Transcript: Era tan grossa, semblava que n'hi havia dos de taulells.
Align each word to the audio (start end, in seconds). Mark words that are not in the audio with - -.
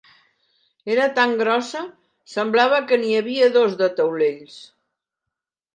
Era 0.93 1.05
tan 1.19 1.35
grossa, 1.41 1.83
semblava 2.37 2.81
que 2.91 3.01
n'hi 3.03 3.15
havia 3.21 3.53
dos 3.61 3.79
de 3.83 3.95
taulells. 4.01 4.59